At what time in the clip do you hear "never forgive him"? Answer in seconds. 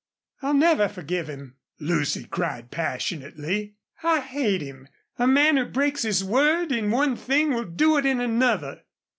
0.55-1.57